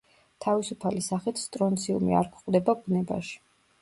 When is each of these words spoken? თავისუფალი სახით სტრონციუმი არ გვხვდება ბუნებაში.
თავისუფალი 0.45 1.03
სახით 1.09 1.41
სტრონციუმი 1.43 2.17
არ 2.21 2.33
გვხვდება 2.33 2.77
ბუნებაში. 2.85 3.37